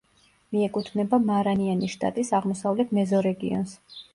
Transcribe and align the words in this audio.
მიეკუთვნება 0.55 1.19
მარანიანის 1.27 1.93
შტატის 1.99 2.35
აღმოსავლეთ 2.39 2.99
მეზორეგიონს. 3.01 3.79